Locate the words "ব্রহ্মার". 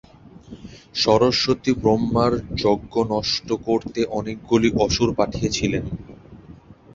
1.81-2.31